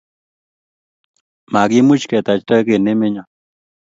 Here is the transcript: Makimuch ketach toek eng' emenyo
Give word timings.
Makimuch 1.51 2.05
ketach 2.09 2.41
toek 2.47 2.67
eng' 2.75 2.91
emenyo 2.93 3.23